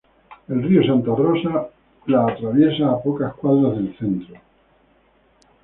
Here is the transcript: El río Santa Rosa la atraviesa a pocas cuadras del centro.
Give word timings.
El 0.47 0.63
río 0.63 0.83
Santa 0.83 1.11
Rosa 1.13 1.67
la 2.07 2.23
atraviesa 2.25 2.89
a 2.89 2.99
pocas 3.03 3.35
cuadras 3.35 3.75
del 3.75 3.95
centro. 3.99 4.33